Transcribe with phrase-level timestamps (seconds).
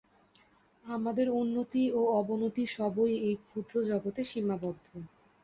[0.85, 4.87] আমাদের উন্নতি ও অবনতি সবই এই ক্ষুদ্র জগতে সীমাবদ্ধ।